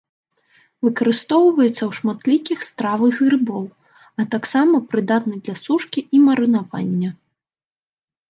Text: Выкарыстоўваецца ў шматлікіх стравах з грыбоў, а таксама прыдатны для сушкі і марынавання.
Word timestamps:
Выкарыстоўваецца 0.85 1.73
ў 1.73 1.91
шматлікіх 1.97 2.59
стравах 2.69 3.11
з 3.17 3.27
грыбоў, 3.27 3.65
а 4.23 4.25
таксама 4.35 4.77
прыдатны 4.93 5.35
для 5.49 5.55
сушкі 5.65 5.99
і 6.21 6.23
марынавання. 6.31 7.09